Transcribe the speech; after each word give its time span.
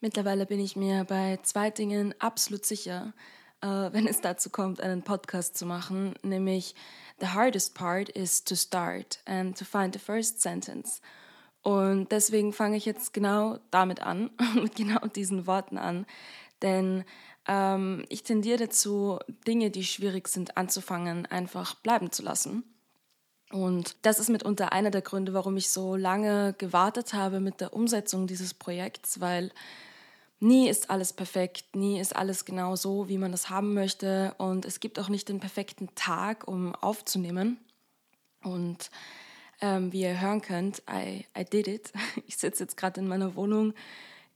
Mittlerweile 0.00 0.46
bin 0.46 0.60
ich 0.60 0.76
mir 0.76 1.04
bei 1.04 1.38
zwei 1.42 1.70
Dingen 1.70 2.14
absolut 2.18 2.64
sicher, 2.64 3.12
äh, 3.60 3.66
wenn 3.66 4.06
es 4.06 4.22
dazu 4.22 4.48
kommt, 4.48 4.80
einen 4.80 5.02
Podcast 5.02 5.58
zu 5.58 5.66
machen, 5.66 6.14
nämlich 6.22 6.74
The 7.20 7.28
hardest 7.28 7.74
part 7.74 8.08
is 8.08 8.42
to 8.44 8.54
start 8.54 9.20
and 9.26 9.58
to 9.58 9.66
find 9.66 9.92
the 9.92 10.00
first 10.00 10.40
sentence. 10.40 11.02
Und 11.60 12.10
deswegen 12.12 12.54
fange 12.54 12.78
ich 12.78 12.86
jetzt 12.86 13.12
genau 13.12 13.58
damit 13.70 14.00
an, 14.00 14.30
mit 14.54 14.76
genau 14.76 15.06
diesen 15.08 15.46
Worten 15.46 15.76
an, 15.76 16.06
denn 16.62 17.04
ähm, 17.46 18.06
ich 18.08 18.22
tendiere 18.22 18.56
dazu, 18.56 19.18
Dinge, 19.46 19.70
die 19.70 19.84
schwierig 19.84 20.28
sind 20.28 20.56
anzufangen, 20.56 21.26
einfach 21.26 21.74
bleiben 21.74 22.10
zu 22.10 22.22
lassen. 22.22 22.64
Und 23.50 23.96
das 24.02 24.18
ist 24.18 24.30
mitunter 24.30 24.72
einer 24.72 24.90
der 24.90 25.02
Gründe, 25.02 25.34
warum 25.34 25.56
ich 25.58 25.70
so 25.70 25.96
lange 25.96 26.54
gewartet 26.56 27.12
habe 27.12 27.40
mit 27.40 27.60
der 27.60 27.74
Umsetzung 27.74 28.26
dieses 28.26 28.54
Projekts, 28.54 29.20
weil 29.20 29.50
nie 30.40 30.68
ist 30.68 30.90
alles 30.90 31.12
perfekt, 31.12 31.76
nie 31.76 32.00
ist 32.00 32.16
alles 32.16 32.44
genau 32.44 32.76
so, 32.76 33.08
wie 33.08 33.18
man 33.18 33.32
das 33.32 33.50
haben 33.50 33.74
möchte 33.74 34.34
und 34.38 34.64
es 34.64 34.80
gibt 34.80 34.98
auch 34.98 35.08
nicht 35.08 35.28
den 35.28 35.40
perfekten 35.40 35.94
Tag, 35.94 36.48
um 36.48 36.74
aufzunehmen. 36.74 37.58
Und 38.42 38.90
ähm, 39.60 39.92
wie 39.92 40.02
ihr 40.02 40.20
hören 40.20 40.40
könnt, 40.40 40.82
I, 40.90 41.26
I 41.38 41.44
did 41.44 41.68
it. 41.68 41.92
Ich 42.26 42.38
sitze 42.38 42.64
jetzt 42.64 42.76
gerade 42.76 43.00
in 43.00 43.08
meiner 43.08 43.36
Wohnung 43.36 43.74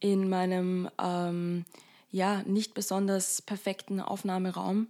in 0.01 0.29
meinem 0.29 0.91
ähm, 1.03 1.65
ja 2.11 2.43
nicht 2.43 2.75
besonders 2.75 3.41
perfekten 3.41 4.01
Aufnahmeraum. 4.01 4.87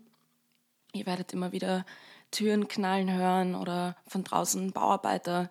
Ihr 0.92 1.06
werdet 1.06 1.32
immer 1.32 1.52
wieder 1.52 1.86
Türen 2.32 2.66
knallen 2.66 3.12
hören 3.12 3.54
oder 3.54 3.96
von 4.08 4.24
draußen 4.24 4.72
Bauarbeiter. 4.72 5.50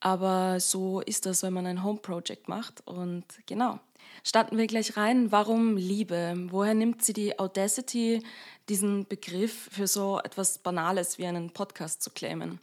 Aber 0.00 0.60
so 0.60 1.00
ist 1.00 1.26
das, 1.26 1.42
wenn 1.42 1.52
man 1.52 1.66
ein 1.66 1.82
Home 1.82 1.98
Project 1.98 2.48
macht. 2.48 2.86
Und 2.86 3.24
genau, 3.46 3.80
starten 4.22 4.56
wir 4.56 4.66
gleich 4.66 4.96
rein. 4.96 5.32
Warum 5.32 5.76
Liebe? 5.76 6.34
Woher 6.50 6.74
nimmt 6.74 7.04
sie 7.04 7.12
die 7.12 7.38
Audacity, 7.38 8.22
diesen 8.68 9.06
Begriff 9.06 9.68
für 9.72 9.86
so 9.86 10.20
etwas 10.20 10.58
Banales 10.58 11.18
wie 11.18 11.26
einen 11.26 11.50
Podcast 11.50 12.02
zu 12.02 12.10
claimen? 12.10 12.60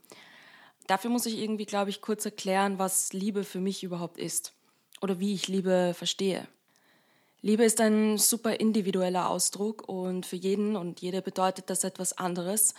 Dafür 0.88 1.10
muss 1.10 1.26
ich 1.26 1.40
irgendwie, 1.40 1.66
glaube 1.66 1.90
ich, 1.90 2.02
kurz 2.02 2.26
erklären, 2.26 2.78
was 2.80 3.12
Liebe 3.12 3.44
für 3.44 3.60
mich 3.60 3.84
überhaupt 3.84 4.18
ist 4.18 4.54
oder 5.02 5.20
wie 5.20 5.34
ich 5.34 5.48
Liebe 5.48 5.94
verstehe. 5.96 6.48
Liebe 7.42 7.64
ist 7.64 7.82
ein 7.82 8.18
super 8.18 8.60
individueller 8.60 9.30
Ausdruck 9.30 9.88
und 9.88 10.26
für 10.26 10.36
jeden 10.36 10.76
und 10.76 11.02
jede 11.02 11.22
bedeutet 11.22 11.70
das 11.70 11.84
etwas 11.84 12.18
anderes. 12.18 12.74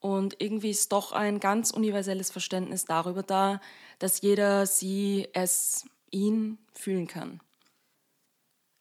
Und 0.00 0.36
irgendwie 0.40 0.70
ist 0.70 0.92
doch 0.92 1.12
ein 1.12 1.40
ganz 1.40 1.70
universelles 1.70 2.30
Verständnis 2.30 2.84
darüber 2.84 3.22
da, 3.22 3.60
dass 3.98 4.20
jeder 4.20 4.66
sie, 4.66 5.28
es, 5.32 5.86
ihn 6.10 6.58
fühlen 6.72 7.06
kann. 7.06 7.40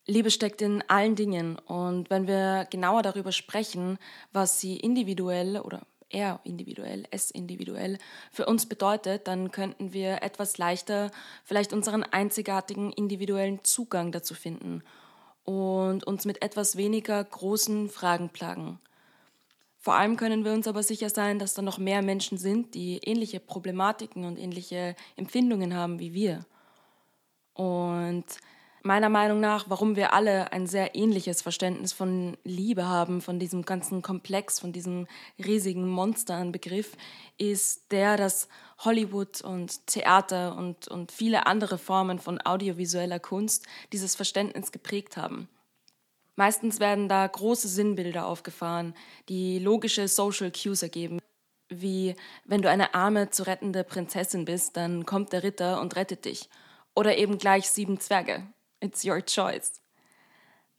Liebe 0.06 0.32
steckt 0.32 0.62
in 0.62 0.84
allen 0.88 1.16
Dingen 1.16 1.60
und 1.60 2.10
wenn 2.10 2.28
wir 2.28 2.66
genauer 2.70 3.02
darüber 3.02 3.34
sprechen, 3.34 3.98
was 4.32 4.62
sie 4.62 4.78
individuell 4.78 5.60
oder 5.60 5.86
er 6.10 6.40
individuell, 6.46 7.04
es 7.12 7.30
individuell 7.30 7.98
für 8.32 8.46
uns 8.46 8.68
bedeutet, 8.68 9.28
dann 9.28 9.52
könnten 9.52 9.92
wir 9.92 10.24
etwas 10.24 10.58
leichter 10.58 11.12
vielleicht 11.44 11.74
unseren 11.74 12.04
einzigartigen 12.04 12.94
individuellen 12.94 13.64
Zugang 13.66 14.14
dazu 14.14 14.34
finden 14.34 14.82
und 15.44 16.06
uns 16.06 16.24
mit 16.24 16.42
etwas 16.42 16.78
weniger 16.78 17.22
großen 17.22 17.90
Fragen 17.90 18.30
plagen. 18.30 18.80
Vor 19.80 19.96
allem 19.96 20.18
können 20.18 20.44
wir 20.44 20.54
uns 20.54 20.68
aber 20.68 20.84
sicher 20.84 21.10
sein, 21.10 21.40
dass 21.40 21.54
da 21.54 21.62
noch 21.62 21.78
mehr 21.78 22.02
Menschen 22.02 22.38
sind, 22.38 22.74
die 22.74 22.98
ähnliche 22.98 23.40
Problematiken 23.40 24.26
und 24.26 24.38
ähnliche 24.38 24.96
Empfindungen 25.16 25.74
haben 25.74 26.00
wie 26.00 26.14
wir. 26.14 26.46
Und 27.54 28.26
meiner 28.84 29.10
Meinung 29.10 29.40
nach, 29.40 29.70
warum 29.70 29.96
wir 29.96 30.14
alle 30.14 30.52
ein 30.52 30.66
sehr 30.66 30.96
ähnliches 30.96 31.42
Verständnis 31.42 31.94
von 31.94 32.38
Liebe 32.44 32.88
haben, 32.88 33.22
von 33.22 33.40
diesem 33.40 33.64
ganzen 33.64 34.02
Komplex, 34.02 34.60
von 34.60 34.72
diesem 34.72 35.08
riesigen 35.44 35.88
Monster 35.88 36.36
an 36.36 36.52
Begriff, 36.52 36.96
ist 37.38 37.92
der, 37.92 38.18
dass 38.18 38.48
Hollywood 38.80 39.42
und 39.42 39.86
Theater 39.88 40.56
und, 40.56 40.88
und 40.88 41.12
viele 41.12 41.46
andere 41.48 41.78
Formen 41.78 42.20
von 42.20 42.40
audiovisueller 42.40 43.20
Kunst 43.20 43.66
dieses 43.92 44.16
Verständnis 44.16 44.72
geprägt 44.72 45.18
haben. 45.18 45.50
Meistens 46.38 46.80
werden 46.80 47.10
da 47.10 47.26
große 47.26 47.68
Sinnbilder 47.68 48.28
aufgefahren, 48.28 48.94
die 49.28 49.58
logische 49.58 50.08
Social 50.08 50.52
Cues 50.52 50.84
ergeben, 50.84 51.20
wie 51.68 52.16
wenn 52.46 52.62
du 52.62 52.70
eine 52.70 52.94
arme, 52.94 53.32
zu 53.32 53.48
rettende 53.48 53.84
Prinzessin 53.84 54.46
bist, 54.46 54.78
dann 54.78 55.06
kommt 55.06 55.34
der 55.34 55.42
Ritter 55.42 55.82
und 55.82 55.96
rettet 55.96 56.26
dich. 56.26 56.48
Oder 56.96 57.18
eben 57.18 57.40
gleich 57.40 57.70
sieben 57.70 58.00
Zwerge, 58.00 58.44
It's 58.80 59.04
your 59.04 59.26
choice. 59.26 59.82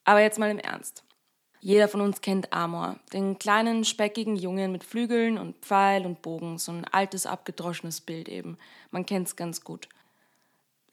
Aber 0.04 0.20
jetzt 0.20 0.38
mal 0.38 0.50
im 0.50 0.60
Ernst. 0.60 1.02
Jeder 1.60 1.88
von 1.88 2.02
uns 2.02 2.20
kennt 2.20 2.52
Amor, 2.52 3.00
den 3.12 3.40
kleinen, 3.40 3.84
speckigen 3.84 4.36
Jungen 4.36 4.70
mit 4.70 4.84
Flügeln 4.84 5.38
und 5.38 5.56
Pfeil 5.56 6.06
und 6.06 6.22
Bogen, 6.22 6.58
so 6.58 6.70
ein 6.70 6.84
altes, 6.84 7.26
abgedroschenes 7.26 8.00
Bild 8.00 8.28
eben. 8.28 8.58
Man 8.92 9.06
kennt's 9.06 9.34
ganz 9.34 9.64
gut. 9.64 9.88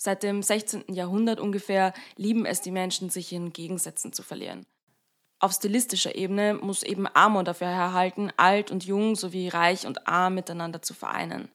Seit 0.05 0.21
dem 0.21 0.43
16. 0.43 0.93
Jahrhundert 0.93 1.39
ungefähr 1.39 1.91
lieben 2.16 2.45
es 2.45 2.61
die 2.61 2.69
Menschen, 2.69 3.09
sich 3.09 3.33
in 3.33 3.53
Gegensätzen 3.53 4.13
zu 4.13 4.21
verlieren. 4.21 4.67
Auf 5.39 5.53
stilistischer 5.53 6.13
Ebene 6.13 6.53
muss 6.53 6.83
eben 6.83 7.07
Amor 7.16 7.43
dafür 7.43 7.69
herhalten, 7.69 8.31
alt 8.38 8.69
und 8.69 8.85
jung 8.85 9.16
sowie 9.16 9.47
reich 9.47 9.88
und 9.88 10.07
arm 10.07 10.35
miteinander 10.35 10.83
zu 10.83 10.93
vereinen. 10.93 11.49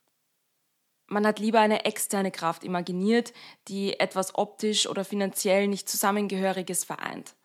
Man 1.07 1.25
hat 1.25 1.39
lieber 1.39 1.61
eine 1.61 1.85
externe 1.85 2.33
Kraft 2.33 2.65
imaginiert, 2.65 3.33
die 3.69 4.01
etwas 4.01 4.35
optisch 4.35 4.89
oder 4.89 5.05
finanziell 5.05 5.69
nicht 5.69 5.89
Zusammengehöriges 5.89 6.83
vereint. 6.83 7.37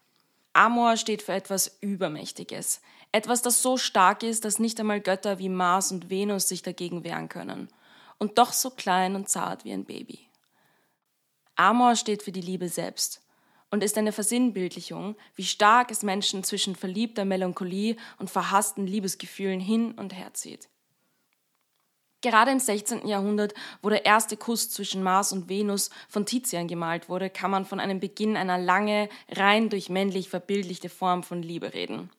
Amor 0.53 0.97
steht 0.97 1.21
für 1.21 1.33
etwas 1.33 1.77
Übermächtiges, 1.81 2.81
etwas, 3.11 3.43
das 3.43 3.61
so 3.61 3.77
stark 3.77 4.23
ist, 4.23 4.43
dass 4.43 4.57
nicht 4.57 4.79
einmal 4.79 5.01
Götter 5.01 5.37
wie 5.37 5.49
Mars 5.49 5.91
und 5.91 6.09
Venus 6.09 6.49
sich 6.49 6.63
dagegen 6.63 7.03
wehren 7.03 7.29
können, 7.29 7.69
und 8.17 8.39
doch 8.39 8.53
so 8.53 8.71
klein 8.71 9.13
und 9.13 9.29
zart 9.29 9.65
wie 9.65 9.71
ein 9.71 9.85
Baby. 9.85 10.29
Amor 11.55 11.95
steht 11.95 12.23
für 12.23 12.31
die 12.31 12.41
Liebe 12.41 12.69
selbst 12.69 13.21
und 13.71 13.83
ist 13.83 13.97
eine 13.97 14.11
Versinnbildlichung, 14.11 15.15
wie 15.35 15.43
stark 15.43 15.91
es 15.91 16.03
Menschen 16.03 16.43
zwischen 16.43 16.75
verliebter 16.75 17.25
Melancholie 17.25 17.95
und 18.19 18.29
verhassten 18.29 18.87
Liebesgefühlen 18.87 19.59
hin 19.59 19.93
und 19.93 20.13
her 20.13 20.33
zieht. 20.33 20.69
Gerade 22.21 22.51
im 22.51 22.59
16. 22.59 23.07
Jahrhundert, 23.07 23.53
wo 23.83 23.89
der 23.89 24.05
erste 24.05 24.35
Kuss 24.35 24.71
zwischen 24.71 25.03
Mars 25.03 25.31
und 25.31 25.47
Venus 25.47 25.91
von 26.09 26.25
Tizian 26.25 26.67
gemalt 26.67 27.07
wurde, 27.07 27.29
kann 27.29 27.51
man 27.51 27.65
von 27.65 27.79
einem 27.79 27.99
Beginn 27.99 28.35
einer 28.35 28.57
lange, 28.57 29.09
rein 29.31 29.69
durch 29.69 29.89
männlich 29.89 30.29
verbildlichte 30.29 30.89
Form 30.89 31.21
von 31.21 31.43
Liebe 31.43 31.73
reden. 31.75 32.09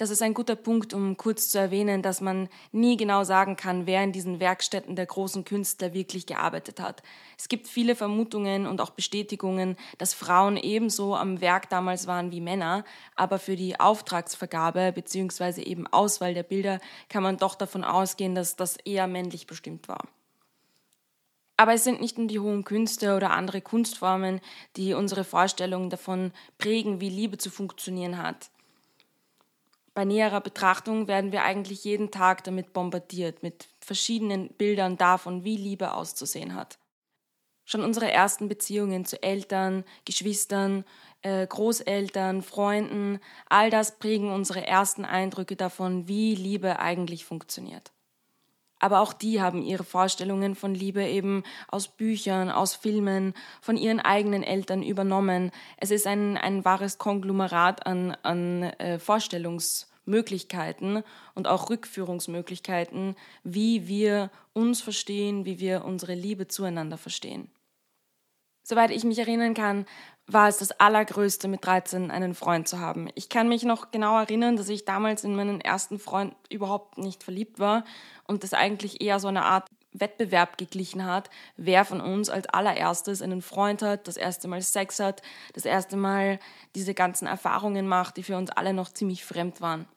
Das 0.00 0.08
ist 0.08 0.22
ein 0.22 0.32
guter 0.32 0.56
Punkt, 0.56 0.94
um 0.94 1.18
kurz 1.18 1.50
zu 1.50 1.58
erwähnen, 1.58 2.00
dass 2.00 2.22
man 2.22 2.48
nie 2.72 2.96
genau 2.96 3.22
sagen 3.22 3.56
kann, 3.56 3.84
wer 3.84 4.02
in 4.02 4.12
diesen 4.12 4.40
Werkstätten 4.40 4.96
der 4.96 5.04
großen 5.04 5.44
Künstler 5.44 5.92
wirklich 5.92 6.24
gearbeitet 6.24 6.80
hat. 6.80 7.02
Es 7.36 7.50
gibt 7.50 7.68
viele 7.68 7.94
Vermutungen 7.94 8.66
und 8.66 8.80
auch 8.80 8.88
Bestätigungen, 8.88 9.76
dass 9.98 10.14
Frauen 10.14 10.56
ebenso 10.56 11.14
am 11.14 11.42
Werk 11.42 11.68
damals 11.68 12.06
waren 12.06 12.32
wie 12.32 12.40
Männer, 12.40 12.82
aber 13.14 13.38
für 13.38 13.56
die 13.56 13.78
Auftragsvergabe 13.78 14.90
bzw. 14.92 15.60
eben 15.64 15.86
Auswahl 15.86 16.32
der 16.32 16.44
Bilder 16.44 16.80
kann 17.10 17.22
man 17.22 17.36
doch 17.36 17.54
davon 17.54 17.84
ausgehen, 17.84 18.34
dass 18.34 18.56
das 18.56 18.78
eher 18.78 19.06
männlich 19.06 19.46
bestimmt 19.46 19.86
war. 19.86 20.08
Aber 21.58 21.74
es 21.74 21.84
sind 21.84 22.00
nicht 22.00 22.16
nur 22.16 22.26
die 22.26 22.40
hohen 22.40 22.64
Künste 22.64 23.16
oder 23.16 23.32
andere 23.32 23.60
Kunstformen, 23.60 24.40
die 24.76 24.94
unsere 24.94 25.24
Vorstellungen 25.24 25.90
davon 25.90 26.32
prägen, 26.56 27.02
wie 27.02 27.10
Liebe 27.10 27.36
zu 27.36 27.50
funktionieren 27.50 28.16
hat. 28.16 28.48
Bei 30.00 30.06
näherer 30.06 30.40
Betrachtung 30.40 31.08
werden 31.08 31.30
wir 31.30 31.42
eigentlich 31.42 31.84
jeden 31.84 32.10
Tag 32.10 32.42
damit 32.44 32.72
bombardiert, 32.72 33.42
mit 33.42 33.68
verschiedenen 33.80 34.48
Bildern 34.48 34.96
davon, 34.96 35.44
wie 35.44 35.58
Liebe 35.58 35.92
auszusehen 35.92 36.54
hat. 36.54 36.78
Schon 37.66 37.84
unsere 37.84 38.10
ersten 38.10 38.48
Beziehungen 38.48 39.04
zu 39.04 39.22
Eltern, 39.22 39.84
Geschwistern, 40.06 40.86
äh, 41.20 41.46
Großeltern, 41.46 42.40
Freunden, 42.40 43.20
all 43.50 43.68
das 43.68 43.98
prägen 43.98 44.32
unsere 44.32 44.66
ersten 44.66 45.04
Eindrücke 45.04 45.54
davon, 45.54 46.08
wie 46.08 46.34
Liebe 46.34 46.78
eigentlich 46.78 47.26
funktioniert. 47.26 47.92
Aber 48.78 49.00
auch 49.00 49.12
die 49.12 49.42
haben 49.42 49.60
ihre 49.60 49.84
Vorstellungen 49.84 50.54
von 50.54 50.74
Liebe 50.74 51.04
eben 51.04 51.42
aus 51.68 51.88
Büchern, 51.88 52.48
aus 52.48 52.74
Filmen, 52.74 53.34
von 53.60 53.76
ihren 53.76 54.00
eigenen 54.00 54.44
Eltern 54.44 54.82
übernommen. 54.82 55.50
Es 55.76 55.90
ist 55.90 56.06
ein, 56.06 56.38
ein 56.38 56.64
wahres 56.64 56.96
Konglomerat 56.96 57.84
an, 57.84 58.16
an 58.22 58.62
äh, 58.62 58.98
Vorstellungs- 58.98 59.89
Möglichkeiten 60.10 61.02
und 61.34 61.48
auch 61.48 61.70
Rückführungsmöglichkeiten, 61.70 63.16
wie 63.44 63.88
wir 63.88 64.30
uns 64.52 64.82
verstehen, 64.82 65.46
wie 65.46 65.60
wir 65.60 65.84
unsere 65.84 66.14
Liebe 66.14 66.48
zueinander 66.48 66.98
verstehen. 66.98 67.50
Soweit 68.62 68.90
ich 68.90 69.04
mich 69.04 69.18
erinnern 69.18 69.54
kann, 69.54 69.86
war 70.26 70.48
es 70.48 70.58
das 70.58 70.72
Allergrößte, 70.72 71.48
mit 71.48 71.64
13 71.64 72.10
einen 72.10 72.34
Freund 72.34 72.68
zu 72.68 72.78
haben. 72.78 73.08
Ich 73.14 73.28
kann 73.28 73.48
mich 73.48 73.64
noch 73.64 73.90
genau 73.90 74.18
erinnern, 74.18 74.56
dass 74.56 74.68
ich 74.68 74.84
damals 74.84 75.24
in 75.24 75.34
meinen 75.34 75.60
ersten 75.60 75.98
Freund 75.98 76.34
überhaupt 76.50 76.98
nicht 76.98 77.24
verliebt 77.24 77.58
war 77.58 77.84
und 78.28 78.44
das 78.44 78.54
eigentlich 78.54 79.00
eher 79.00 79.18
so 79.18 79.28
eine 79.28 79.44
Art 79.44 79.66
Wettbewerb 79.92 80.56
geglichen 80.56 81.04
hat, 81.04 81.30
wer 81.56 81.84
von 81.84 82.00
uns 82.00 82.30
als 82.30 82.46
allererstes 82.46 83.22
einen 83.22 83.42
Freund 83.42 83.82
hat, 83.82 84.06
das 84.06 84.16
erste 84.16 84.46
Mal 84.46 84.62
Sex 84.62 85.00
hat, 85.00 85.22
das 85.52 85.64
erste 85.64 85.96
Mal 85.96 86.38
diese 86.74 86.94
ganzen 86.94 87.26
Erfahrungen 87.26 87.88
macht, 87.88 88.16
die 88.16 88.22
für 88.22 88.36
uns 88.36 88.50
alle 88.50 88.72
noch 88.72 88.92
ziemlich 88.92 89.24
fremd 89.24 89.60
waren. 89.60 89.88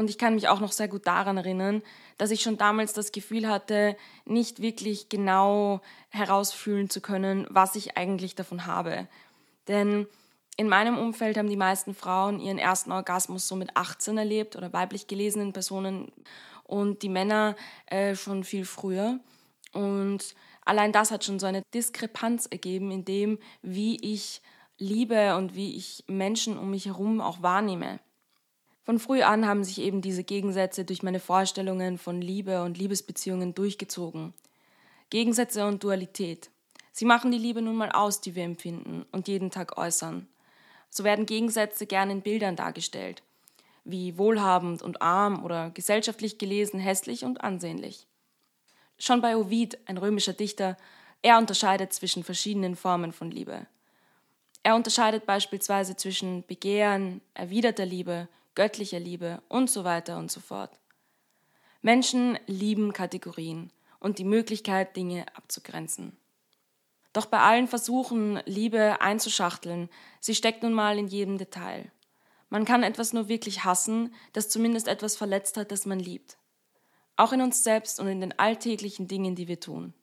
Und 0.00 0.08
ich 0.08 0.16
kann 0.16 0.34
mich 0.34 0.48
auch 0.48 0.60
noch 0.60 0.72
sehr 0.72 0.88
gut 0.88 1.06
daran 1.06 1.36
erinnern, 1.36 1.82
dass 2.16 2.30
ich 2.30 2.40
schon 2.40 2.56
damals 2.56 2.94
das 2.94 3.12
Gefühl 3.12 3.46
hatte, 3.46 3.98
nicht 4.24 4.62
wirklich 4.62 5.10
genau 5.10 5.82
herausfühlen 6.08 6.88
zu 6.88 7.02
können, 7.02 7.46
was 7.50 7.76
ich 7.76 7.98
eigentlich 7.98 8.34
davon 8.34 8.64
habe. 8.64 9.08
Denn 9.68 10.06
in 10.56 10.70
meinem 10.70 10.96
Umfeld 10.96 11.36
haben 11.36 11.50
die 11.50 11.56
meisten 11.58 11.94
Frauen 11.94 12.40
ihren 12.40 12.56
ersten 12.56 12.92
Orgasmus 12.92 13.46
so 13.46 13.56
mit 13.56 13.76
18 13.76 14.16
erlebt 14.16 14.56
oder 14.56 14.72
weiblich 14.72 15.06
gelesenen 15.06 15.52
Personen 15.52 16.10
und 16.64 17.02
die 17.02 17.10
Männer 17.10 17.54
äh, 17.84 18.14
schon 18.14 18.42
viel 18.42 18.64
früher. 18.64 19.20
Und 19.74 20.34
allein 20.64 20.92
das 20.92 21.10
hat 21.10 21.24
schon 21.24 21.38
so 21.38 21.44
eine 21.44 21.60
Diskrepanz 21.74 22.46
ergeben 22.46 22.90
in 22.90 23.04
dem, 23.04 23.38
wie 23.60 23.98
ich 24.00 24.40
liebe 24.78 25.36
und 25.36 25.54
wie 25.54 25.76
ich 25.76 26.04
Menschen 26.06 26.56
um 26.56 26.70
mich 26.70 26.86
herum 26.86 27.20
auch 27.20 27.42
wahrnehme. 27.42 28.00
Von 28.90 28.98
früh 28.98 29.22
an 29.22 29.46
haben 29.46 29.62
sich 29.62 29.80
eben 29.80 30.02
diese 30.02 30.24
Gegensätze 30.24 30.84
durch 30.84 31.04
meine 31.04 31.20
Vorstellungen 31.20 31.96
von 31.96 32.20
Liebe 32.20 32.64
und 32.64 32.76
Liebesbeziehungen 32.76 33.54
durchgezogen. 33.54 34.34
Gegensätze 35.10 35.64
und 35.64 35.84
Dualität. 35.84 36.50
Sie 36.90 37.04
machen 37.04 37.30
die 37.30 37.38
Liebe 37.38 37.62
nun 37.62 37.76
mal 37.76 37.92
aus, 37.92 38.20
die 38.20 38.34
wir 38.34 38.42
empfinden 38.42 39.06
und 39.12 39.28
jeden 39.28 39.52
Tag 39.52 39.78
äußern. 39.78 40.26
So 40.90 41.04
werden 41.04 41.24
Gegensätze 41.24 41.86
gern 41.86 42.10
in 42.10 42.22
Bildern 42.22 42.56
dargestellt, 42.56 43.22
wie 43.84 44.18
wohlhabend 44.18 44.82
und 44.82 45.00
arm 45.00 45.44
oder 45.44 45.70
gesellschaftlich 45.70 46.38
gelesen 46.38 46.80
hässlich 46.80 47.24
und 47.24 47.44
ansehnlich. 47.44 48.08
Schon 48.98 49.20
bei 49.20 49.36
Ovid, 49.36 49.78
ein 49.86 49.98
römischer 49.98 50.32
Dichter, 50.32 50.76
er 51.22 51.38
unterscheidet 51.38 51.92
zwischen 51.92 52.24
verschiedenen 52.24 52.74
Formen 52.74 53.12
von 53.12 53.30
Liebe. 53.30 53.68
Er 54.64 54.74
unterscheidet 54.74 55.26
beispielsweise 55.26 55.94
zwischen 55.94 56.44
Begehren, 56.44 57.20
erwiderter 57.34 57.86
Liebe, 57.86 58.26
göttlicher 58.54 59.00
Liebe 59.00 59.42
und 59.48 59.70
so 59.70 59.84
weiter 59.84 60.18
und 60.18 60.30
so 60.30 60.40
fort. 60.40 60.78
Menschen 61.82 62.38
lieben 62.46 62.92
Kategorien 62.92 63.72
und 64.00 64.18
die 64.18 64.24
Möglichkeit, 64.24 64.96
Dinge 64.96 65.26
abzugrenzen. 65.34 66.16
Doch 67.12 67.26
bei 67.26 67.40
allen 67.40 67.66
Versuchen, 67.66 68.40
Liebe 68.46 69.00
einzuschachteln, 69.00 69.88
sie 70.20 70.34
steckt 70.34 70.62
nun 70.62 70.72
mal 70.72 70.98
in 70.98 71.08
jedem 71.08 71.38
Detail. 71.38 71.90
Man 72.48 72.64
kann 72.64 72.82
etwas 72.82 73.12
nur 73.12 73.28
wirklich 73.28 73.64
hassen, 73.64 74.14
das 74.32 74.48
zumindest 74.48 74.88
etwas 74.88 75.16
verletzt 75.16 75.56
hat, 75.56 75.72
das 75.72 75.86
man 75.86 75.98
liebt. 75.98 76.38
Auch 77.16 77.32
in 77.32 77.42
uns 77.42 77.64
selbst 77.64 78.00
und 78.00 78.08
in 78.08 78.20
den 78.20 78.38
alltäglichen 78.38 79.08
Dingen, 79.08 79.34
die 79.34 79.48
wir 79.48 79.60
tun. 79.60 79.94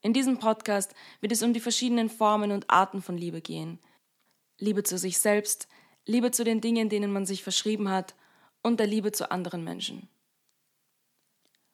In 0.00 0.12
diesem 0.12 0.38
Podcast 0.38 0.94
wird 1.20 1.32
es 1.32 1.42
um 1.42 1.52
die 1.52 1.60
verschiedenen 1.60 2.10
Formen 2.10 2.52
und 2.52 2.68
Arten 2.68 3.00
von 3.00 3.16
Liebe 3.16 3.40
gehen. 3.40 3.78
Liebe 4.58 4.82
zu 4.82 4.98
sich 4.98 5.18
selbst, 5.18 5.66
Liebe 6.06 6.30
zu 6.30 6.44
den 6.44 6.60
Dingen, 6.60 6.88
denen 6.88 7.12
man 7.12 7.24
sich 7.24 7.42
verschrieben 7.42 7.88
hat 7.88 8.14
und 8.62 8.78
der 8.78 8.86
Liebe 8.86 9.12
zu 9.12 9.30
anderen 9.30 9.64
Menschen. 9.64 10.08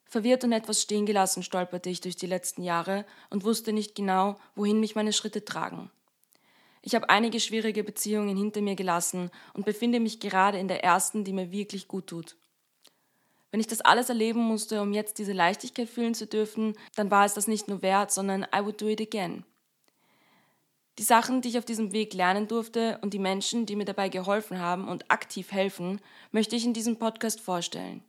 Verwirrt 0.05 0.43
und 0.43 0.51
etwas 0.51 0.81
stehen 0.81 1.05
gelassen 1.05 1.41
stolperte 1.41 1.89
ich 1.89 2.01
durch 2.01 2.17
die 2.17 2.27
letzten 2.27 2.63
Jahre 2.63 3.05
und 3.29 3.43
wusste 3.43 3.71
nicht 3.71 3.95
genau, 3.95 4.37
wohin 4.55 4.79
mich 4.79 4.95
meine 4.95 5.13
Schritte 5.13 5.45
tragen. 5.45 5.89
Ich 6.81 6.95
habe 6.95 7.09
einige 7.09 7.39
schwierige 7.39 7.83
Beziehungen 7.83 8.35
hinter 8.35 8.61
mir 8.61 8.75
gelassen 8.75 9.31
und 9.53 9.65
befinde 9.65 9.99
mich 9.99 10.19
gerade 10.19 10.59
in 10.59 10.67
der 10.67 10.83
ersten, 10.83 11.23
die 11.23 11.33
mir 11.33 11.51
wirklich 11.51 11.87
gut 11.87 12.07
tut. 12.07 12.35
Wenn 13.51 13.59
ich 13.59 13.67
das 13.67 13.81
alles 13.81 14.09
erleben 14.09 14.39
musste, 14.39 14.81
um 14.81 14.93
jetzt 14.93 15.17
diese 15.17 15.33
Leichtigkeit 15.33 15.89
fühlen 15.89 16.13
zu 16.13 16.25
dürfen, 16.25 16.73
dann 16.95 17.11
war 17.11 17.25
es 17.25 17.33
das 17.33 17.47
nicht 17.47 17.67
nur 17.67 17.81
wert, 17.81 18.11
sondern 18.11 18.43
I 18.55 18.63
would 18.63 18.81
do 18.81 18.87
it 18.87 19.01
again. 19.01 19.45
Die 20.97 21.03
Sachen, 21.03 21.41
die 21.41 21.49
ich 21.49 21.57
auf 21.57 21.65
diesem 21.65 21.93
Weg 21.93 22.13
lernen 22.13 22.47
durfte 22.47 22.99
und 23.01 23.13
die 23.13 23.19
Menschen, 23.19 23.65
die 23.65 23.75
mir 23.75 23.85
dabei 23.85 24.09
geholfen 24.09 24.59
haben 24.59 24.87
und 24.87 25.09
aktiv 25.09 25.51
helfen, 25.51 26.01
möchte 26.31 26.55
ich 26.55 26.65
in 26.65 26.73
diesem 26.73 26.97
Podcast 26.97 27.39
vorstellen. 27.39 28.03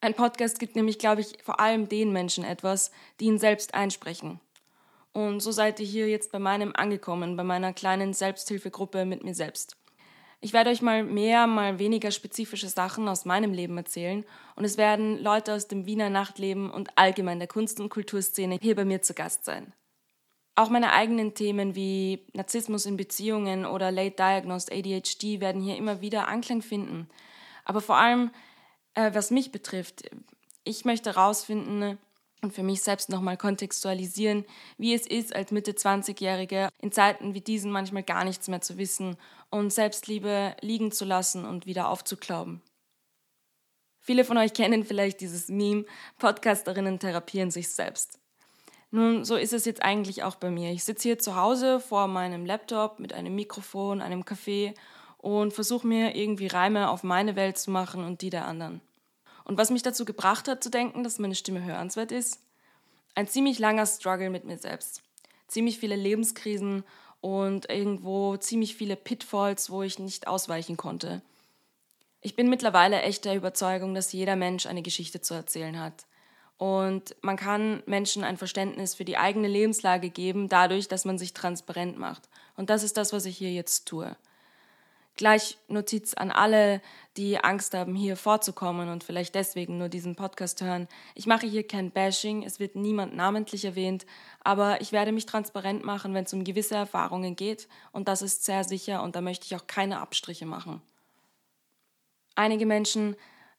Ein 0.00 0.14
Podcast 0.14 0.58
gibt 0.58 0.76
nämlich, 0.76 0.98
glaube 0.98 1.22
ich, 1.22 1.38
vor 1.42 1.60
allem 1.60 1.88
den 1.88 2.12
Menschen 2.12 2.44
etwas, 2.44 2.90
die 3.20 3.26
ihn 3.26 3.38
selbst 3.38 3.74
einsprechen. 3.74 4.40
Und 5.12 5.40
so 5.40 5.52
seid 5.52 5.78
ihr 5.80 5.86
hier 5.86 6.08
jetzt 6.08 6.32
bei 6.32 6.38
meinem 6.38 6.74
angekommen, 6.74 7.36
bei 7.36 7.44
meiner 7.44 7.72
kleinen 7.72 8.12
Selbsthilfegruppe 8.12 9.04
mit 9.04 9.24
mir 9.24 9.34
selbst. 9.34 9.76
Ich 10.40 10.52
werde 10.52 10.68
euch 10.68 10.82
mal 10.82 11.04
mehr, 11.04 11.46
mal 11.46 11.78
weniger 11.78 12.10
spezifische 12.10 12.68
Sachen 12.68 13.08
aus 13.08 13.24
meinem 13.24 13.54
Leben 13.54 13.78
erzählen 13.78 14.26
und 14.56 14.64
es 14.64 14.76
werden 14.76 15.22
Leute 15.22 15.54
aus 15.54 15.68
dem 15.68 15.86
Wiener 15.86 16.10
Nachtleben 16.10 16.70
und 16.70 16.98
allgemein 16.98 17.38
der 17.38 17.48
Kunst- 17.48 17.80
und 17.80 17.88
Kulturszene 17.88 18.58
hier 18.60 18.74
bei 18.74 18.84
mir 18.84 19.00
zu 19.00 19.14
Gast 19.14 19.46
sein. 19.46 19.72
Auch 20.56 20.68
meine 20.68 20.92
eigenen 20.92 21.34
Themen 21.34 21.74
wie 21.74 22.26
Narzissmus 22.32 22.86
in 22.86 22.96
Beziehungen 22.96 23.66
oder 23.66 23.90
Late 23.90 24.16
Diagnosed 24.16 24.72
ADHD 24.72 25.40
werden 25.40 25.60
hier 25.60 25.76
immer 25.76 26.00
wieder 26.00 26.28
Anklang 26.28 26.62
finden. 26.62 27.08
Aber 27.64 27.80
vor 27.80 27.96
allem 27.96 28.30
äh, 28.94 29.12
was 29.12 29.30
mich 29.30 29.52
betrifft, 29.52 30.02
ich 30.64 30.84
möchte 30.84 31.14
herausfinden 31.14 31.98
und 32.40 32.52
für 32.52 32.62
mich 32.62 32.82
selbst 32.82 33.08
nochmal 33.08 33.36
kontextualisieren, 33.36 34.44
wie 34.78 34.94
es 34.94 35.06
ist, 35.06 35.34
als 35.34 35.50
Mitte 35.50 35.72
20-Jährige 35.72 36.68
in 36.80 36.92
Zeiten 36.92 37.34
wie 37.34 37.40
diesen 37.40 37.70
manchmal 37.70 38.02
gar 38.02 38.24
nichts 38.24 38.48
mehr 38.48 38.60
zu 38.60 38.78
wissen 38.78 39.16
und 39.50 39.72
Selbstliebe 39.72 40.56
liegen 40.60 40.92
zu 40.92 41.04
lassen 41.04 41.44
und 41.44 41.66
wieder 41.66 41.88
aufzuklauben. 41.88 42.62
Viele 44.00 44.24
von 44.24 44.36
euch 44.36 44.52
kennen 44.52 44.84
vielleicht 44.84 45.20
dieses 45.20 45.48
Meme, 45.48 45.86
Podcasterinnen 46.18 46.98
therapieren 46.98 47.50
sich 47.50 47.70
selbst. 47.70 48.18
Nun, 48.94 49.24
so 49.24 49.34
ist 49.34 49.52
es 49.52 49.64
jetzt 49.64 49.82
eigentlich 49.82 50.22
auch 50.22 50.36
bei 50.36 50.52
mir. 50.52 50.70
Ich 50.70 50.84
sitze 50.84 51.08
hier 51.08 51.18
zu 51.18 51.34
Hause 51.34 51.80
vor 51.80 52.06
meinem 52.06 52.46
Laptop 52.46 53.00
mit 53.00 53.12
einem 53.12 53.34
Mikrofon, 53.34 54.00
einem 54.00 54.24
Kaffee 54.24 54.72
und 55.18 55.52
versuche 55.52 55.84
mir 55.84 56.14
irgendwie 56.14 56.46
Reime 56.46 56.88
auf 56.88 57.02
meine 57.02 57.34
Welt 57.34 57.58
zu 57.58 57.72
machen 57.72 58.04
und 58.04 58.22
die 58.22 58.30
der 58.30 58.46
anderen. 58.46 58.80
Und 59.42 59.58
was 59.58 59.70
mich 59.70 59.82
dazu 59.82 60.04
gebracht 60.04 60.46
hat 60.46 60.62
zu 60.62 60.70
denken, 60.70 61.02
dass 61.02 61.18
meine 61.18 61.34
Stimme 61.34 61.64
hörenswert 61.64 62.12
ist? 62.12 62.38
Ein 63.16 63.26
ziemlich 63.26 63.58
langer 63.58 63.84
Struggle 63.84 64.30
mit 64.30 64.44
mir 64.44 64.58
selbst. 64.58 65.02
Ziemlich 65.48 65.80
viele 65.80 65.96
Lebenskrisen 65.96 66.84
und 67.20 67.68
irgendwo 67.68 68.36
ziemlich 68.36 68.76
viele 68.76 68.94
Pitfalls, 68.94 69.70
wo 69.70 69.82
ich 69.82 69.98
nicht 69.98 70.28
ausweichen 70.28 70.76
konnte. 70.76 71.20
Ich 72.20 72.36
bin 72.36 72.48
mittlerweile 72.48 73.02
echt 73.02 73.24
der 73.24 73.34
Überzeugung, 73.34 73.92
dass 73.92 74.12
jeder 74.12 74.36
Mensch 74.36 74.66
eine 74.66 74.82
Geschichte 74.82 75.20
zu 75.20 75.34
erzählen 75.34 75.80
hat. 75.80 76.06
Und 76.56 77.16
man 77.20 77.36
kann 77.36 77.82
Menschen 77.86 78.22
ein 78.22 78.36
Verständnis 78.36 78.94
für 78.94 79.04
die 79.04 79.16
eigene 79.16 79.48
Lebenslage 79.48 80.10
geben, 80.10 80.48
dadurch, 80.48 80.88
dass 80.88 81.04
man 81.04 81.18
sich 81.18 81.32
transparent 81.32 81.98
macht. 81.98 82.28
Und 82.56 82.70
das 82.70 82.82
ist 82.82 82.96
das, 82.96 83.12
was 83.12 83.24
ich 83.24 83.36
hier 83.36 83.52
jetzt 83.52 83.86
tue. 83.86 84.16
Gleich 85.16 85.58
Notiz 85.68 86.14
an 86.14 86.32
alle, 86.32 86.80
die 87.16 87.38
Angst 87.38 87.74
haben, 87.74 87.94
hier 87.94 88.16
vorzukommen 88.16 88.88
und 88.88 89.04
vielleicht 89.04 89.36
deswegen 89.36 89.78
nur 89.78 89.88
diesen 89.88 90.16
Podcast 90.16 90.60
hören. 90.60 90.88
Ich 91.14 91.26
mache 91.26 91.46
hier 91.46 91.64
kein 91.64 91.92
Bashing, 91.92 92.42
es 92.42 92.58
wird 92.58 92.74
niemand 92.74 93.14
namentlich 93.14 93.64
erwähnt, 93.64 94.06
aber 94.40 94.80
ich 94.80 94.90
werde 94.90 95.12
mich 95.12 95.26
transparent 95.26 95.84
machen, 95.84 96.14
wenn 96.14 96.24
es 96.24 96.32
um 96.32 96.42
gewisse 96.42 96.74
Erfahrungen 96.74 97.36
geht 97.36 97.68
und 97.92 98.08
das 98.08 98.22
ist 98.22 98.44
sehr 98.44 98.64
sicher 98.64 99.04
und 99.04 99.14
da 99.14 99.20
möchte 99.20 99.46
ich 99.46 99.54
auch 99.54 99.68
keine 99.68 100.00
Abstriche 100.00 100.46
machen. 100.46 100.82
Einige 102.34 102.66
Menschen, 102.66 103.14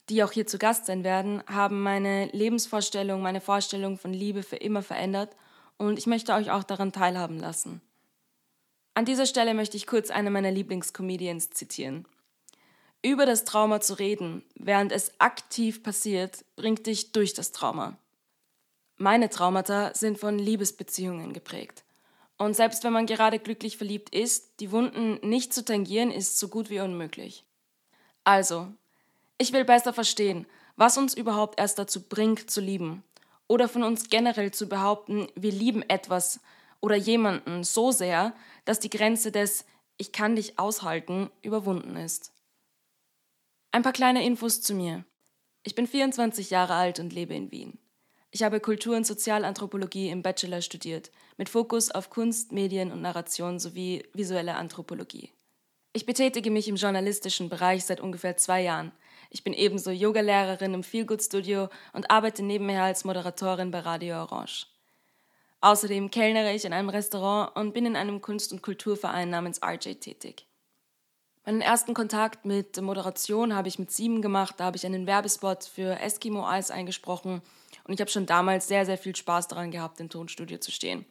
die 0.09 0.23
auch 0.23 0.31
hier 0.31 0.47
zu 0.47 0.57
Gast 0.57 0.85
sein 0.85 1.03
werden, 1.03 1.43
haben 1.47 1.81
meine 1.81 2.27
Lebensvorstellung, 2.27 3.21
meine 3.21 3.41
Vorstellung 3.41 3.97
von 3.97 4.13
Liebe 4.13 4.43
für 4.43 4.57
immer 4.57 4.83
verändert 4.83 5.35
und 5.77 5.97
ich 5.97 6.07
möchte 6.07 6.33
euch 6.33 6.51
auch 6.51 6.63
daran 6.63 6.91
teilhaben 6.91 7.39
lassen. 7.39 7.81
An 8.93 9.05
dieser 9.05 9.25
Stelle 9.25 9.53
möchte 9.53 9.77
ich 9.77 9.87
kurz 9.87 10.09
eine 10.09 10.31
meiner 10.31 10.51
Lieblingscomedians 10.51 11.49
zitieren. 11.49 12.07
Über 13.01 13.25
das 13.25 13.43
Trauma 13.43 13.81
zu 13.81 13.99
reden, 13.99 14.43
während 14.55 14.91
es 14.91 15.19
aktiv 15.19 15.83
passiert, 15.83 16.45
bringt 16.55 16.87
dich 16.87 17.11
durch 17.11 17.33
das 17.33 17.51
Trauma. 17.51 17.97
Meine 18.97 19.29
Traumata 19.29 19.93
sind 19.93 20.17
von 20.17 20.39
Liebesbeziehungen 20.39 21.33
geprägt. 21.33 21.83
Und 22.37 22.55
selbst 22.55 22.83
wenn 22.83 22.93
man 22.93 23.05
gerade 23.05 23.39
glücklich 23.39 23.77
verliebt 23.77 24.13
ist, 24.13 24.59
die 24.59 24.71
Wunden 24.71 25.19
nicht 25.27 25.53
zu 25.53 25.63
tangieren, 25.63 26.11
ist 26.11 26.39
so 26.39 26.47
gut 26.47 26.69
wie 26.69 26.79
unmöglich. 26.79 27.45
Also, 28.23 28.73
ich 29.37 29.53
will 29.53 29.65
besser 29.65 29.93
verstehen, 29.93 30.45
was 30.75 30.97
uns 30.97 31.13
überhaupt 31.13 31.59
erst 31.59 31.79
dazu 31.79 32.01
bringt 32.01 32.49
zu 32.49 32.61
lieben. 32.61 33.03
Oder 33.47 33.69
von 33.69 33.83
uns 33.83 34.09
generell 34.09 34.51
zu 34.51 34.67
behaupten, 34.67 35.27
wir 35.35 35.51
lieben 35.51 35.83
etwas 35.83 36.39
oder 36.81 36.95
jemanden 36.95 37.63
so 37.63 37.91
sehr, 37.91 38.33
dass 38.65 38.79
die 38.79 38.89
Grenze 38.89 39.31
des 39.31 39.65
Ich 39.97 40.11
kann 40.11 40.35
dich 40.35 40.59
aushalten 40.59 41.29
überwunden 41.41 41.95
ist. 41.95 42.31
Ein 43.71 43.83
paar 43.83 43.93
kleine 43.93 44.25
Infos 44.25 44.61
zu 44.61 44.73
mir. 44.73 45.05
Ich 45.63 45.75
bin 45.75 45.87
24 45.87 46.49
Jahre 46.49 46.75
alt 46.75 46.99
und 46.99 47.13
lebe 47.13 47.33
in 47.33 47.51
Wien. 47.51 47.79
Ich 48.31 48.43
habe 48.43 48.59
Kultur- 48.59 48.97
und 48.97 49.07
Sozialanthropologie 49.07 50.09
im 50.09 50.21
Bachelor 50.21 50.61
studiert, 50.61 51.11
mit 51.37 51.49
Fokus 51.49 51.89
auf 51.89 52.09
Kunst, 52.09 52.51
Medien 52.51 52.91
und 52.91 53.01
Narration 53.01 53.59
sowie 53.59 54.03
visuelle 54.13 54.55
Anthropologie. 54.55 55.31
Ich 55.93 56.05
betätige 56.05 56.51
mich 56.51 56.67
im 56.67 56.75
journalistischen 56.75 57.47
Bereich 57.47 57.85
seit 57.85 58.01
ungefähr 58.01 58.35
zwei 58.35 58.61
Jahren. 58.61 58.91
Ich 59.35 59.43
bin 59.43 59.51
ebenso 59.51 59.91
Yogalehrerin 59.91 60.73
im 60.73 60.81
Feelgood 60.81 61.21
Studio 61.21 61.67
und 61.91 62.09
arbeite 62.09 62.41
nebenher 62.41 62.83
als 62.83 63.03
Moderatorin 63.03 63.69
bei 63.69 63.79
Radio 63.79 64.21
Orange. 64.21 64.67
Außerdem 65.59 66.09
kellnere 66.09 66.53
ich 66.53 66.63
in 66.63 66.71
einem 66.71 66.87
Restaurant 66.87 67.53
und 67.57 67.73
bin 67.73 67.85
in 67.85 67.97
einem 67.97 68.21
Kunst- 68.21 68.53
und 68.53 68.61
Kulturverein 68.61 69.29
namens 69.29 69.61
RJ 69.61 69.95
tätig. 69.95 70.47
Meinen 71.45 71.59
ersten 71.59 71.93
Kontakt 71.93 72.45
mit 72.45 72.81
Moderation 72.81 73.53
habe 73.53 73.67
ich 73.67 73.77
mit 73.77 73.91
sieben 73.91 74.21
gemacht. 74.21 74.55
Da 74.57 74.63
habe 74.63 74.77
ich 74.77 74.85
einen 74.85 75.05
Werbespot 75.05 75.65
für 75.65 75.99
Eskimo 75.99 76.47
Eis 76.47 76.71
eingesprochen 76.71 77.41
und 77.83 77.93
ich 77.93 77.99
habe 77.99 78.09
schon 78.09 78.25
damals 78.25 78.69
sehr, 78.69 78.85
sehr 78.85 78.97
viel 78.97 79.17
Spaß 79.17 79.49
daran 79.49 79.69
gehabt, 79.69 79.99
im 79.99 80.07
Tonstudio 80.07 80.59
zu 80.59 80.71
stehen. 80.71 81.05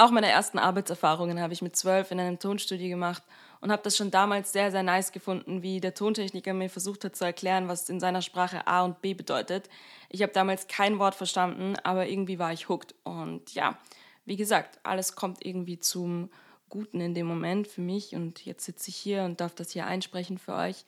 Auch 0.00 0.12
meine 0.12 0.30
ersten 0.30 0.60
Arbeitserfahrungen 0.60 1.40
habe 1.40 1.52
ich 1.52 1.60
mit 1.60 1.74
zwölf 1.74 2.12
in 2.12 2.20
einem 2.20 2.38
Tonstudio 2.38 2.88
gemacht 2.88 3.24
und 3.60 3.72
habe 3.72 3.82
das 3.82 3.96
schon 3.96 4.12
damals 4.12 4.52
sehr, 4.52 4.70
sehr 4.70 4.84
nice 4.84 5.10
gefunden, 5.10 5.62
wie 5.62 5.80
der 5.80 5.92
Tontechniker 5.92 6.54
mir 6.54 6.70
versucht 6.70 7.04
hat 7.04 7.16
zu 7.16 7.24
erklären, 7.24 7.66
was 7.66 7.88
in 7.88 7.98
seiner 7.98 8.22
Sprache 8.22 8.68
A 8.68 8.84
und 8.84 9.02
B 9.02 9.14
bedeutet. 9.14 9.68
Ich 10.08 10.22
habe 10.22 10.32
damals 10.32 10.68
kein 10.68 11.00
Wort 11.00 11.16
verstanden, 11.16 11.74
aber 11.82 12.06
irgendwie 12.06 12.38
war 12.38 12.52
ich 12.52 12.68
hooked. 12.68 12.94
Und 13.02 13.52
ja, 13.54 13.76
wie 14.24 14.36
gesagt, 14.36 14.78
alles 14.84 15.16
kommt 15.16 15.44
irgendwie 15.44 15.80
zum 15.80 16.30
Guten 16.68 17.00
in 17.00 17.14
dem 17.14 17.26
Moment 17.26 17.66
für 17.66 17.80
mich 17.80 18.14
und 18.14 18.44
jetzt 18.44 18.66
sitze 18.66 18.90
ich 18.90 18.96
hier 18.96 19.24
und 19.24 19.40
darf 19.40 19.56
das 19.56 19.72
hier 19.72 19.86
einsprechen 19.86 20.38
für 20.38 20.54
euch. 20.54 20.84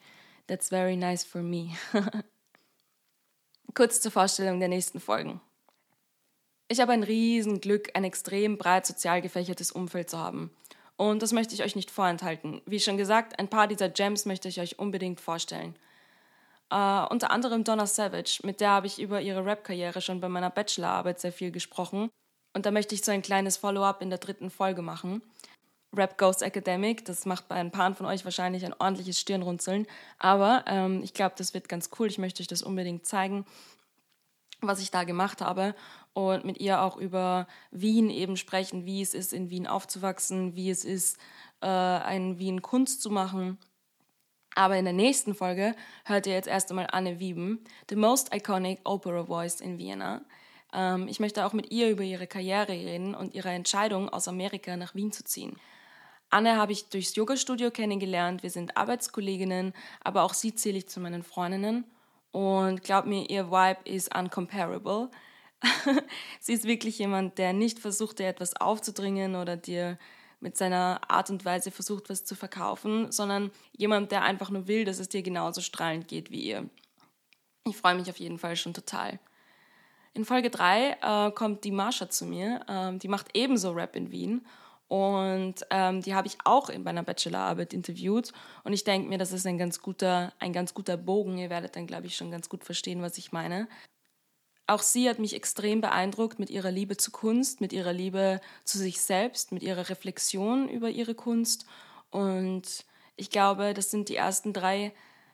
That's 0.46 0.68
very 0.68 0.94
nice 0.94 1.24
for 1.24 1.42
me. 1.42 1.70
Kurz 3.74 4.00
zur 4.00 4.12
Vorstellung 4.12 4.60
der 4.60 4.68
nächsten 4.68 5.00
Folgen. 5.00 5.40
Ich 6.72 6.78
habe 6.78 6.92
ein 6.92 7.02
Riesenglück, 7.02 7.90
ein 7.94 8.04
extrem 8.04 8.56
breit 8.56 8.86
sozial 8.86 9.20
gefächertes 9.20 9.72
Umfeld 9.72 10.08
zu 10.08 10.18
haben. 10.18 10.52
Und 10.96 11.20
das 11.20 11.32
möchte 11.32 11.52
ich 11.52 11.64
euch 11.64 11.74
nicht 11.74 11.90
vorenthalten. 11.90 12.62
Wie 12.64 12.78
schon 12.78 12.96
gesagt, 12.96 13.40
ein 13.40 13.48
paar 13.48 13.66
dieser 13.66 13.88
Gems 13.88 14.24
möchte 14.24 14.46
ich 14.46 14.60
euch 14.60 14.78
unbedingt 14.78 15.20
vorstellen. 15.20 15.74
Uh, 16.72 17.08
unter 17.10 17.32
anderem 17.32 17.64
Donna 17.64 17.88
Savage, 17.88 18.42
mit 18.44 18.60
der 18.60 18.70
habe 18.70 18.86
ich 18.86 19.00
über 19.00 19.20
ihre 19.20 19.44
Rap-Karriere 19.44 20.00
schon 20.00 20.20
bei 20.20 20.28
meiner 20.28 20.48
Bachelorarbeit 20.48 21.18
sehr 21.18 21.32
viel 21.32 21.50
gesprochen. 21.50 22.08
Und 22.54 22.66
da 22.66 22.70
möchte 22.70 22.94
ich 22.94 23.04
so 23.04 23.10
ein 23.10 23.22
kleines 23.22 23.56
Follow-up 23.56 24.00
in 24.00 24.10
der 24.10 24.20
dritten 24.20 24.48
Folge 24.48 24.80
machen. 24.80 25.22
Rap 25.96 26.18
Ghost 26.18 26.40
Academic. 26.40 27.04
Das 27.04 27.26
macht 27.26 27.48
bei 27.48 27.56
ein 27.56 27.72
paar 27.72 27.92
von 27.96 28.06
euch 28.06 28.24
wahrscheinlich 28.24 28.64
ein 28.64 28.74
ordentliches 28.74 29.18
Stirnrunzeln. 29.18 29.88
Aber 30.20 30.62
ähm, 30.68 31.02
ich 31.02 31.14
glaube, 31.14 31.34
das 31.36 31.52
wird 31.52 31.68
ganz 31.68 31.90
cool. 31.98 32.06
Ich 32.06 32.18
möchte 32.18 32.40
euch 32.40 32.46
das 32.46 32.62
unbedingt 32.62 33.06
zeigen, 33.06 33.44
was 34.60 34.80
ich 34.80 34.90
da 34.90 35.04
gemacht 35.04 35.40
habe. 35.40 35.74
Und 36.12 36.44
mit 36.44 36.58
ihr 36.58 36.82
auch 36.82 36.96
über 36.96 37.46
Wien 37.70 38.10
eben 38.10 38.36
sprechen, 38.36 38.84
wie 38.84 39.02
es 39.02 39.14
ist, 39.14 39.32
in 39.32 39.50
Wien 39.50 39.66
aufzuwachsen, 39.66 40.56
wie 40.56 40.70
es 40.70 40.84
ist, 40.84 41.18
äh, 41.60 41.66
ein 41.66 42.38
Wien 42.38 42.62
Kunst 42.62 43.02
zu 43.02 43.10
machen. 43.10 43.58
Aber 44.54 44.76
in 44.76 44.84
der 44.84 44.94
nächsten 44.94 45.34
Folge 45.34 45.74
hört 46.04 46.26
ihr 46.26 46.32
jetzt 46.32 46.48
erst 46.48 46.70
einmal 46.70 46.88
Anne 46.90 47.20
Wieben, 47.20 47.64
the 47.88 47.96
most 47.96 48.34
iconic 48.34 48.80
opera 48.84 49.24
voice 49.24 49.60
in 49.60 49.78
Vienna. 49.78 50.22
Ähm, 50.72 51.06
ich 51.08 51.20
möchte 51.20 51.46
auch 51.46 51.52
mit 51.52 51.70
ihr 51.70 51.88
über 51.88 52.02
ihre 52.02 52.26
Karriere 52.26 52.72
reden 52.72 53.14
und 53.14 53.34
ihre 53.34 53.50
Entscheidung, 53.50 54.08
aus 54.08 54.28
Amerika 54.28 54.76
nach 54.76 54.94
Wien 54.94 55.12
zu 55.12 55.24
ziehen. 55.24 55.56
Anne 56.30 56.56
habe 56.56 56.72
ich 56.72 56.88
durchs 56.88 57.16
Yoga-Studio 57.16 57.70
kennengelernt. 57.70 58.42
Wir 58.42 58.50
sind 58.50 58.76
Arbeitskolleginnen, 58.76 59.72
aber 60.02 60.22
auch 60.22 60.34
sie 60.34 60.54
zähle 60.54 60.78
ich 60.78 60.88
zu 60.88 61.00
meinen 61.00 61.24
Freundinnen. 61.24 61.84
Und 62.32 62.82
glaub 62.82 63.06
mir, 63.06 63.28
ihr 63.28 63.50
Vibe 63.50 63.80
ist 63.84 64.14
uncomparable. 64.16 65.10
sie 66.40 66.52
ist 66.52 66.64
wirklich 66.64 66.98
jemand, 66.98 67.38
der 67.38 67.52
nicht 67.52 67.78
versucht, 67.78 68.18
dir 68.18 68.28
etwas 68.28 68.56
aufzudringen 68.56 69.34
oder 69.34 69.56
dir 69.56 69.98
mit 70.40 70.56
seiner 70.56 71.00
Art 71.08 71.28
und 71.28 71.44
Weise 71.44 71.70
versucht, 71.70 72.08
was 72.08 72.24
zu 72.24 72.34
verkaufen, 72.34 73.12
sondern 73.12 73.50
jemand, 73.76 74.10
der 74.10 74.22
einfach 74.22 74.50
nur 74.50 74.66
will, 74.68 74.84
dass 74.84 74.98
es 74.98 75.08
dir 75.08 75.22
genauso 75.22 75.60
strahlend 75.60 76.08
geht 76.08 76.30
wie 76.30 76.42
ihr. 76.42 76.70
Ich 77.66 77.76
freue 77.76 77.94
mich 77.94 78.08
auf 78.08 78.18
jeden 78.18 78.38
Fall 78.38 78.56
schon 78.56 78.72
total. 78.72 79.20
In 80.14 80.24
Folge 80.24 80.50
3 80.50 80.96
äh, 81.02 81.30
kommt 81.32 81.64
die 81.64 81.70
Marsha 81.70 82.08
zu 82.08 82.24
mir. 82.24 82.64
Ähm, 82.68 82.98
die 82.98 83.08
macht 83.08 83.28
ebenso 83.34 83.72
Rap 83.72 83.94
in 83.94 84.10
Wien 84.10 84.46
und 84.90 85.54
ähm, 85.70 86.02
die 86.02 86.16
habe 86.16 86.26
ich 86.26 86.36
auch 86.44 86.68
in 86.68 86.82
meiner 86.82 87.04
Bachelorarbeit 87.04 87.72
interviewt. 87.72 88.32
Und 88.64 88.72
ich 88.72 88.82
denke 88.82 89.08
mir, 89.08 89.18
das 89.18 89.30
ist 89.30 89.46
ein 89.46 89.56
ganz 89.56 89.80
guter, 89.80 90.32
ein 90.40 90.52
ganz 90.52 90.74
guter 90.74 90.96
Bogen. 90.96 91.38
Ihr 91.38 91.48
werdet 91.48 91.76
dann, 91.76 91.86
glaube 91.86 92.08
ich, 92.08 92.16
schon 92.16 92.32
ganz 92.32 92.48
gut 92.48 92.64
verstehen, 92.64 93.00
was 93.00 93.16
ich 93.16 93.30
meine. 93.30 93.68
Auch 94.66 94.82
sie 94.82 95.08
hat 95.08 95.20
mich 95.20 95.36
extrem 95.36 95.80
beeindruckt 95.80 96.40
mit 96.40 96.50
ihrer 96.50 96.72
Liebe 96.72 96.96
zu 96.96 97.12
Kunst, 97.12 97.60
mit 97.60 97.72
ihrer 97.72 97.92
Liebe 97.92 98.40
zu 98.64 98.78
sich 98.78 99.00
selbst, 99.00 99.52
mit 99.52 99.62
ihrer 99.62 99.88
Reflexion 99.90 100.68
über 100.68 100.90
ihre 100.90 101.14
Kunst. 101.14 101.66
Und 102.10 102.84
ich 103.14 103.30
glaube, 103.30 103.74
das 103.74 103.92
sind 103.92 104.08
die 104.08 104.16
ersten 104.16 104.52
drei 104.52 104.92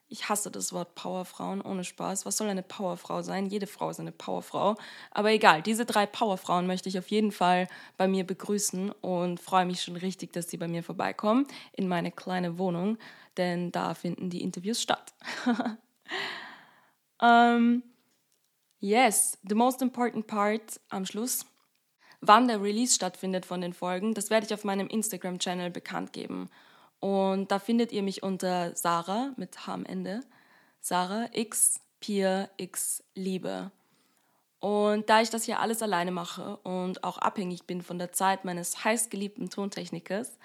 ich 0.08 0.28
hasse 0.28 0.50
das 0.50 0.72
Wort 0.72 0.94
Powerfrauen 0.94 1.60
ohne 1.60 1.82
Spaß. 1.82 2.26
Was 2.26 2.36
soll 2.36 2.48
eine 2.48 2.62
Powerfrau 2.62 3.22
sein? 3.22 3.46
Jede 3.46 3.66
Frau 3.66 3.90
ist 3.90 3.98
eine 3.98 4.12
Powerfrau. 4.12 4.76
Aber 5.10 5.32
egal, 5.32 5.62
diese 5.62 5.84
drei 5.84 6.06
Powerfrauen 6.06 6.66
möchte 6.66 6.88
ich 6.88 6.98
auf 6.98 7.08
jeden 7.08 7.32
Fall 7.32 7.66
bei 7.96 8.06
mir 8.06 8.24
begrüßen 8.24 8.92
und 8.92 9.40
freue 9.40 9.66
mich 9.66 9.82
schon 9.82 9.96
richtig, 9.96 10.32
dass 10.32 10.48
sie 10.48 10.58
bei 10.58 10.68
mir 10.68 10.84
vorbeikommen 10.84 11.46
in 11.72 11.88
meine 11.88 12.12
kleine 12.12 12.58
Wohnung, 12.58 12.98
denn 13.36 13.72
da 13.72 13.94
finden 13.94 14.30
die 14.30 14.42
Interviews 14.42 14.80
statt. 14.80 15.12
um, 15.46 15.78
ähm, 17.22 17.82
yes, 18.78 19.38
the 19.42 19.56
most 19.56 19.82
important 19.82 20.28
part 20.28 20.80
am 20.88 21.04
Schluss. 21.04 21.46
Wann 22.20 22.48
der 22.48 22.62
Release 22.62 22.94
stattfindet 22.94 23.44
von 23.44 23.60
den 23.60 23.72
Folgen, 23.72 24.14
das 24.14 24.30
werde 24.30 24.46
ich 24.46 24.54
auf 24.54 24.64
meinem 24.64 24.86
Instagram-Channel 24.86 25.70
bekannt 25.70 26.12
geben. 26.12 26.48
Und 27.00 27.50
da 27.50 27.58
findet 27.58 27.92
ihr 27.92 28.02
mich 28.02 28.22
unter 28.22 28.74
Sarah 28.74 29.32
mit 29.36 29.66
H 29.66 29.72
am 29.72 29.84
Ende. 29.84 30.20
Sarah 30.80 31.28
X 31.32 31.80
Pier 32.00 32.50
X 32.56 33.02
Liebe. 33.14 33.70
Und 34.60 35.08
da 35.10 35.20
ich 35.20 35.30
das 35.30 35.44
hier 35.44 35.60
alles 35.60 35.82
alleine 35.82 36.10
mache 36.10 36.56
und 36.58 37.04
auch 37.04 37.18
abhängig 37.18 37.64
bin 37.64 37.82
von 37.82 37.98
der 37.98 38.12
Zeit 38.12 38.44
meines 38.44 38.84
heißgeliebten 38.84 39.50
Tontechnikers, 39.50 40.38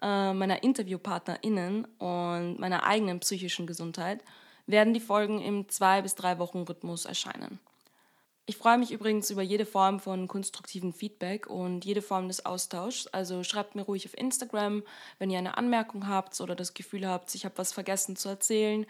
äh, 0.00 0.32
meiner 0.32 0.62
InterviewpartnerInnen 0.62 1.84
und 1.98 2.58
meiner 2.58 2.84
eigenen 2.84 3.20
psychischen 3.20 3.66
Gesundheit, 3.66 4.24
werden 4.66 4.94
die 4.94 5.00
Folgen 5.00 5.40
im 5.40 5.68
zwei 5.68 6.02
bis 6.02 6.14
drei 6.14 6.38
Wochen 6.38 6.62
Rhythmus 6.62 7.04
erscheinen. 7.04 7.60
Ich 8.46 8.56
freue 8.56 8.78
mich 8.78 8.90
übrigens 8.90 9.30
über 9.30 9.42
jede 9.42 9.64
Form 9.64 10.00
von 10.00 10.26
konstruktivem 10.26 10.92
Feedback 10.92 11.46
und 11.46 11.84
jede 11.84 12.02
Form 12.02 12.26
des 12.26 12.44
Austauschs. 12.44 13.06
Also 13.06 13.44
schreibt 13.44 13.76
mir 13.76 13.82
ruhig 13.82 14.06
auf 14.06 14.18
Instagram, 14.18 14.82
wenn 15.18 15.30
ihr 15.30 15.38
eine 15.38 15.56
Anmerkung 15.56 16.08
habt 16.08 16.40
oder 16.40 16.56
das 16.56 16.74
Gefühl 16.74 17.06
habt, 17.06 17.34
ich 17.34 17.44
habe 17.44 17.58
was 17.58 17.72
vergessen 17.72 18.16
zu 18.16 18.28
erzählen. 18.28 18.86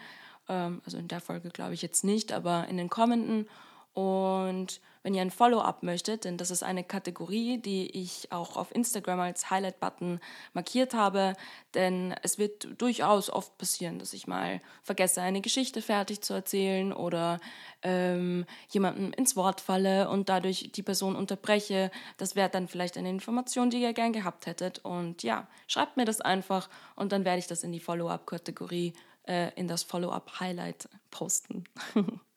Ähm, 0.49 0.81
also 0.85 0.97
in 0.97 1.07
der 1.07 1.21
Folge 1.21 1.49
glaube 1.49 1.73
ich 1.73 1.81
jetzt 1.81 2.03
nicht, 2.03 2.31
aber 2.31 2.67
in 2.67 2.77
den 2.77 2.89
kommenden. 2.89 3.47
Und 3.93 4.79
wenn 5.03 5.13
ihr 5.13 5.21
ein 5.21 5.31
Follow-up 5.31 5.83
möchtet, 5.83 6.23
denn 6.23 6.37
das 6.37 6.51
ist 6.51 6.63
eine 6.63 6.83
Kategorie, 6.83 7.57
die 7.57 7.89
ich 7.89 8.31
auch 8.31 8.55
auf 8.55 8.73
Instagram 8.73 9.19
als 9.19 9.49
Highlight-Button 9.49 10.19
markiert 10.53 10.93
habe, 10.93 11.33
denn 11.73 12.15
es 12.21 12.37
wird 12.37 12.79
durchaus 12.79 13.29
oft 13.29 13.57
passieren, 13.57 13.99
dass 13.99 14.13
ich 14.13 14.27
mal 14.27 14.61
vergesse, 14.83 15.21
eine 15.21 15.41
Geschichte 15.41 15.81
fertig 15.81 16.21
zu 16.21 16.33
erzählen 16.33 16.93
oder 16.93 17.39
ähm, 17.81 18.45
jemandem 18.69 19.11
ins 19.13 19.35
Wort 19.35 19.59
falle 19.59 20.09
und 20.09 20.29
dadurch 20.29 20.71
die 20.71 20.83
Person 20.83 21.15
unterbreche. 21.15 21.91
Das 22.17 22.35
wäre 22.35 22.49
dann 22.49 22.67
vielleicht 22.67 22.97
eine 22.97 23.09
Information, 23.09 23.71
die 23.71 23.81
ihr 23.81 23.93
gern 23.93 24.13
gehabt 24.13 24.45
hättet. 24.45 24.79
Und 24.79 25.23
ja, 25.23 25.47
schreibt 25.67 25.97
mir 25.97 26.05
das 26.05 26.21
einfach 26.21 26.69
und 26.95 27.11
dann 27.11 27.25
werde 27.25 27.39
ich 27.39 27.47
das 27.47 27.63
in 27.63 27.71
die 27.71 27.79
Follow-up-Kategorie, 27.79 28.93
äh, 29.27 29.51
in 29.55 29.67
das 29.67 29.83
Follow-up-Highlight 29.83 30.87
posten. 31.09 31.65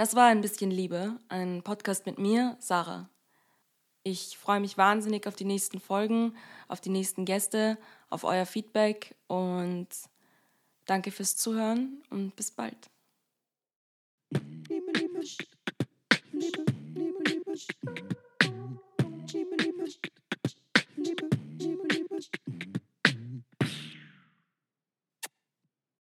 Das 0.00 0.16
war 0.16 0.28
ein 0.28 0.40
bisschen 0.40 0.70
Liebe, 0.70 1.18
ein 1.28 1.62
Podcast 1.62 2.06
mit 2.06 2.18
mir, 2.18 2.56
Sarah. 2.58 3.10
Ich 4.02 4.38
freue 4.38 4.58
mich 4.58 4.78
wahnsinnig 4.78 5.26
auf 5.26 5.36
die 5.36 5.44
nächsten 5.44 5.78
Folgen, 5.78 6.34
auf 6.68 6.80
die 6.80 6.88
nächsten 6.88 7.26
Gäste, 7.26 7.76
auf 8.08 8.24
euer 8.24 8.46
Feedback 8.46 9.14
und 9.26 9.88
danke 10.86 11.10
fürs 11.10 11.36
Zuhören 11.36 12.02
und 12.08 12.34
bis 12.34 12.50
bald. 12.50 12.88
Liebe, 14.30 14.90
liebe, 14.92 15.20
liebe, 16.32 16.64
liebe, 16.94 17.52
liebe. 17.84 18.16